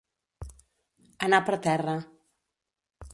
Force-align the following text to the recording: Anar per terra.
Anar 1.27 1.41
per 1.51 1.59
terra. 1.67 1.95